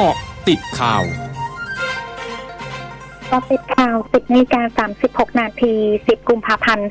[0.00, 0.18] กาะ
[0.48, 1.02] ติดข่าว
[3.30, 4.86] กาะติดข่าว 10นาฬิกา
[5.28, 6.88] 36 นาที 10 กุมภาพันธ์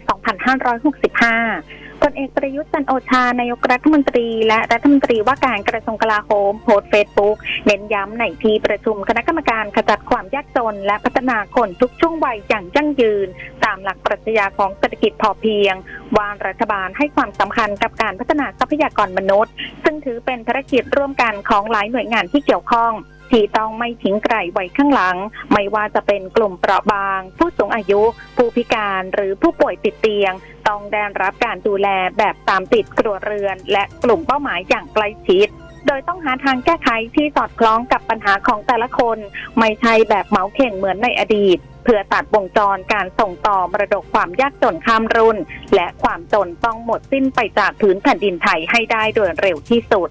[0.59, 13.27] 2565 พลเอกประยุทธ์จันโอชานายกรัฐมนตรี และรัฐมนตรีว่าการกระทรวงกลาโหมโพสต์เฟซบุ๊กเน้นย้ำในที่ประชุมคณะกรรมการขจัดความยากจน และพัฒนาคนทุกช่วงวัยอย่างยั่งยืน
[13.65, 15.75] ตามหลักปรัชญาของเศรษฐกิจพอเพียง
[16.17, 19.53] วางรัฐบาลให้ความสำคัญกับการพัฒนาทรัพยากรมนุษย์
[19.83, 22.93] ซึ่งถือเป็นภารกิจร่วมกันของหลายหน่วยงานที่เกี่ยวข้อง
[23.31, 25.17] ที่ต้องไม่ทิ้งไกลไว้ข้างหลัง
[25.53, 28.01] ไม่ว่าจะเป็นกลุ่มเปราะบาง ผู้สูงอายุ
[28.35, 30.33] ผู้พิการหรือผู้ป่วยติดเตียง
[30.67, 31.87] ต้องได้รับการดูแล
[32.17, 35.47] แบบตามติดครัวเรือน และกลุ่มเป้าหมายอย่างใกล้ชิด
[35.87, 39.17] โดยต้องหาทางแก้ไขที่สอดคล้องกับปัญหาของแต่ละคน
[39.59, 45.37] ไม่ใช่แบบเหมาเข่งเหมือนในอดีต เพื่อตัดวงจรการส่งต่อมรดกความยากจนข้ามรุ่น
[45.75, 50.09] และความจนต้องหมดสิ้นไปจากพื้นแผ่นดินไทยให้ได้โดยเร็วที่สุด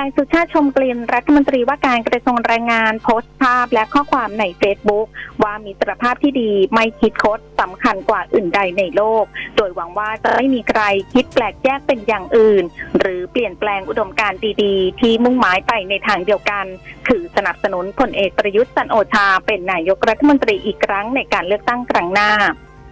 [0.00, 5.06] นายสุชาติชมกลิ่นรัฐมนตรีว่าการกระทรวงแรงงานโพสต์ภาพและข้อความในเฟซบุ๊ก
[5.42, 9.24] ว่ามีตรภาพที่ดีไม่คิดคดสำคัญกว่าอื่นใดในโลก
[9.56, 10.82] โดยหวังว่าจะไม่มีใคร
[11.14, 12.64] คิดแปลกแยกเป็นอย่างอื่น
[12.98, 16.64] หรือเปลี่ยนแปลงอุดมการณ์ดีๆ ที่มุ่งหมายไปในทางเดียวกัน
[17.08, 22.30] คือสนับสนุนพลเอกประยุทธ์จันโอชาเป็นนายกรัฐมนตรีอีกครั้งในการเลือกตั้งครั้งหน้า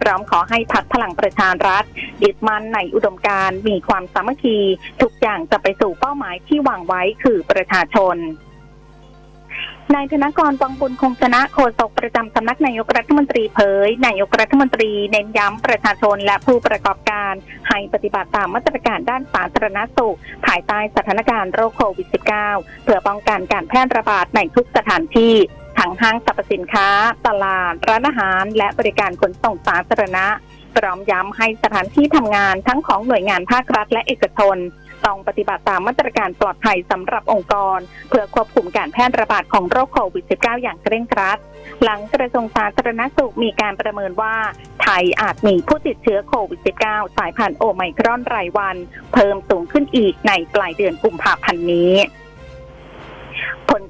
[0.01, 1.83] พร้อมขอให้พักพลังประชารัฐ
[2.23, 4.57] ยึดมั่นในอุดมการมีความสามัคคี
[5.01, 8.17] ทุกอย่างจะไปสู่เป้าหมายที่วางไว้คือประชาชน
[9.95, 17.33] นายธนกรวังบุญคงชนะโฆษกประจำสำนักนายกรัฐมนตรีเผย นายกรัฐมนตรีเน้นย้ำประชาชนและผู้ประกอบการ
[17.69, 22.07] ให้ปฏิบัติตามมาตรการด้านสาธารณสุข ภายใต้สถานการณ์โรคโควิด
[22.47, 25.35] -19 เพื่อป้องกันการแพร่ระบาดในทุกสถานที่
[25.79, 26.87] ทั้งห้างสรรพสินค้า
[27.27, 30.25] ตลาด ร้านอาหาร และบริการขนส่งสาธารณะ
[30.75, 34.57] พร้อมย้ำให้สถานที่ทำงานทั้งของหน่วยงานภาครัฐและเอกชน
[35.05, 41.37] ต้องปฏิบัติตามมาตรการปลอดภัยสำหรับองค์กร เพื่อควบคุมการแพร่ระบาดของโรคโควิด -19 อย่างเคร่งครัด
[41.83, 44.35] หลังกระทรวงสาธารณสุขมีการประเมินว่า
[44.81, 48.75] ไทยอาจมีผู้ติดเชื้อโควิด -19 สายพันธุ์โอไมครอนรายวัน
[49.13, 51.93] เพิ่มสูงขึ้นอีกในปลายเดือนกุมภาพันธ์นี้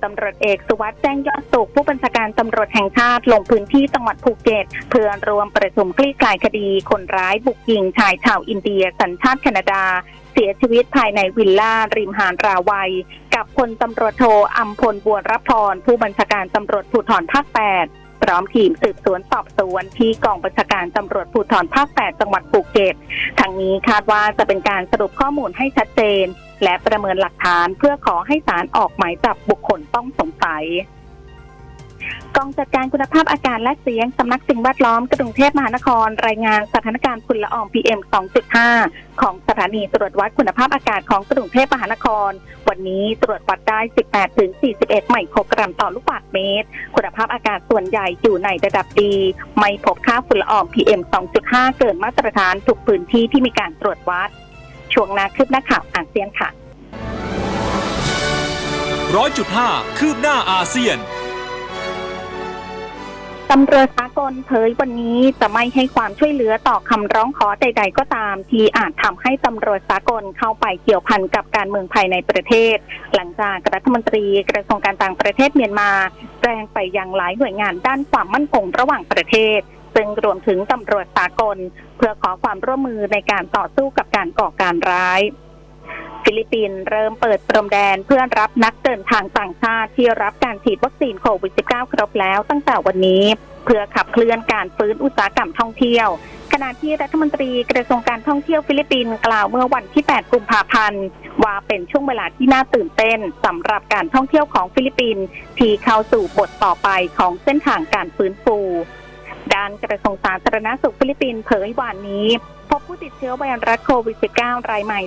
[0.03, 9.83] ตำรวจเอกสุวัฒน์แจ้งยอดสุขผู้บัญชาการตำรวจแห่งชาติลงพื้นที่จังหวัดภูเก็ต เพื่อร่วมประชุมคลี่คลายคดี คนร้ายบุกยิงชายชาวอินเดียสัญชาติแคนาดา
[10.33, 12.91] เสียชีวิตภายในวิลล่าริมหาดราวัย
[13.35, 14.23] กับพลตำรวจโท
[14.57, 17.45] อำพลบัวรับพรผู้บัญชาการตำรวจภูธรภาค
[17.85, 22.95] 8พร้อมทีมสืบสวนสอบสวนที่กองบัญชาการตำรวจภูธรภาค 8 จังหวัดภูเก็ต
[23.39, 26.25] ทั้งนี้คาดว่าจะเป็นการสรุปข้อมูลให้ชัดเจน
[26.63, 30.65] และประเมินหลักฐานเพื่อขอให้ศาลออกหมายจับบุคคลต้องสงสัย
[32.37, 37.99] กองจัดการคุณภาพอากาศและเสียงสำนักสิ่งแวดล้อมกรุงเทพมหานคร รายงานสถานการณ์ฝุ่นละออง PM
[38.61, 42.31] 2.5 ของสถานีตรวจวัดคุณภาพอากาศของกรุงเทพมหานคร
[42.69, 43.79] วันนี้ตรวจวัดได้
[44.45, 49.13] 18-41 ไมโครกรัมต่อลูกบาศก์เมตร คุณภาพอากาศส่วนใหญ่อยู่ในระดับดี
[49.59, 51.01] ไม่พบค่าฝุ่นละออง PM
[51.39, 54.29] 2.5 เกินมาตรฐานทุกพื้นที่ที่มีการตรวจวัด
[54.93, 56.49] ช่วงหนาคืบหน้าข่าวอาเซียนค่ะ
[59.15, 60.97] ร้อยจุดห้าคืบหน้าอาเซียน
[63.51, 72.77] ตำรวจสากลเผยวันนี้จะไม่ให้ความช่วยเหลือต่อคำร้องขอใด ๆ ก็ตาม ที่อาจทำให้ตำรวจสากลเข้าไปเกี่ยวพันกับการเมืองภายในประเทศ
[73.15, 75.89] หลังจากรัฐมนตรีกระทรวงการต่างประเทศเมียนมา
[76.41, 79.59] แจ้งไปยังหลายหน่วยงานด้านความมั่นคงระหว่างประเทศ
[79.95, 81.57] ซึ่งรวมถึงตำรวจสากล
[81.97, 85.21] เพื่อขอความร่วมมือในการต่อสู้กับการก่อการร้าย
[86.23, 93.23] ฟิลิปปินส์เริ่มเปิดพรมแดนเพื่อรับนักเดินทางต่างชาติที่รับการฉีดวัคซีนโควิด -19 ครบแล้วตั้งแต่วันนี้
[93.65, 96.07] เพื่อขับเคลื่อนการฟื้นอุตสาหกรรมท่องเที่ยว
[96.53, 101.05] ขณะที่รัฐมนตรีกระทรวงการท่องเที่ยวฟิลิปปินส์กล่าวเมื่อวันที่ 8 กุมภาพันธ์
[101.43, 105.25] ว่าเป็นช่วงเวลาที่น่าตื่นเต้นสำหรับการท่องเที่ยวของฟิลิปปินส์
[105.59, 108.58] ที่เข้าสู่บทต่อไปของเส้นทางการฟื้นฟู
[109.55, 112.27] ด้านกระทรวงสาธารณสุขฟิลิปปินส์เผยวันนี้
[112.69, 115.01] พบผู้ติดเชื้อไวรัสโควิด -19 รายใหม่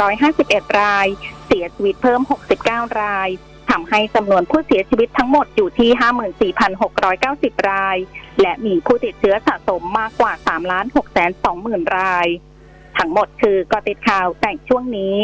[0.00, 1.06] 3,651 ราย
[1.46, 2.20] เสียชีวิตเพิ่ม
[2.58, 3.28] 69 ราย
[3.70, 5.90] ทำให้จำนวนผู้เสียชีวิตทั้งหมดอยู่ที่
[7.58, 7.96] 54,690 ราย
[8.40, 12.26] และมีผู้ติดเชื้อสะสมมากกว่า3 6 2 0 0 0 0ราย
[12.98, 15.16] ทั้งหมดคือกอติดข่าวแต่งช่วงนี้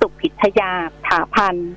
[0.00, 0.72] สุพิชยา
[1.06, 1.70] ถาพันธ์